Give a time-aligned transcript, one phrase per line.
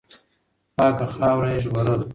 [0.77, 2.05] پاکه خاوره یې ژغورله.